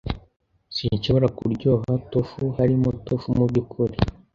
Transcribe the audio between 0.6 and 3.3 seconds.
Sinshobora kuryoha tofu. Harimo tofu